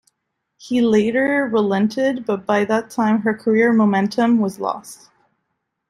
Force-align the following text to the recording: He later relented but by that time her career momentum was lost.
He 0.57 0.81
later 0.81 1.47
relented 1.53 2.25
but 2.25 2.43
by 2.47 2.65
that 2.65 2.89
time 2.89 3.21
her 3.21 3.35
career 3.35 3.71
momentum 3.71 4.39
was 4.39 4.57
lost. 4.59 5.11